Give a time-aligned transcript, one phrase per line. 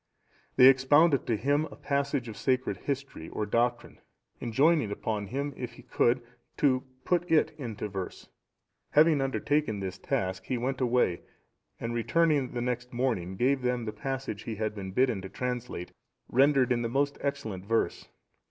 [0.55, 3.99] They expounded to him a passage of sacred history or doctrine,
[4.41, 6.23] enjoining upon him, if he could,
[6.57, 8.27] to put it into verse.
[8.93, 11.21] Having undertaken this task, he went away,
[11.79, 15.91] and returning the next morning, gave them the passage he had been bidden to translate,
[16.27, 18.07] rendered in most excellent verse.